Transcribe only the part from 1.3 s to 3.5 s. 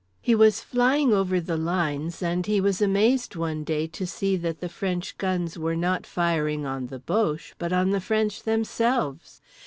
the lines, and he was amazed,